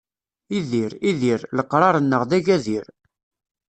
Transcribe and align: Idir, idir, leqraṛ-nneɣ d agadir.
Idir, 0.59 0.91
idir, 1.09 1.39
leqraṛ-nneɣ 1.57 2.21
d 2.29 2.31
agadir. 2.37 2.85